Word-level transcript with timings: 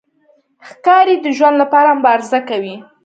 ښکاري 0.67 1.15
د 1.21 1.25
ژوند 1.37 1.55
لپاره 1.61 1.97
مبارزه 1.99 2.39
کوي. 2.49 2.75